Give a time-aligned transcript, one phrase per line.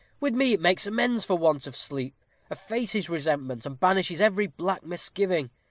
[0.19, 2.15] With me it makes amends for want of sleep,
[2.49, 5.51] effaces resentment, and banishes every black misgiving.